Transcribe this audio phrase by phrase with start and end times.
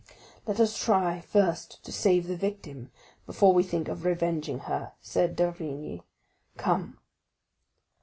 [0.47, 2.89] "Let us try first to save the victim
[3.27, 6.01] before we think of revenging her," said d'Avrigny.
[6.57, 6.97] "Come."